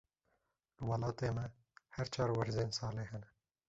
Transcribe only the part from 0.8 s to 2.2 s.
welatê me, her